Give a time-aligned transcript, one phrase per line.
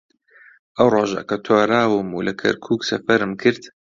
[0.77, 3.63] ئەو ڕۆژە کە تۆرام و لە کەرکووک سەفەرم کرد